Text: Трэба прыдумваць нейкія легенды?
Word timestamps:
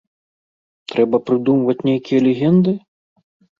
Трэба 0.93 1.17
прыдумваць 1.27 1.77
нейкія 1.91 2.19
легенды? 2.31 2.77